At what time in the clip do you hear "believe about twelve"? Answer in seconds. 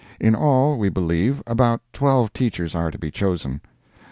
0.89-2.33